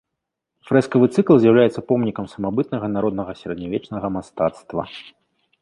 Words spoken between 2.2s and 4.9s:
самабытнага народнага сярэднявечнага мастацтва.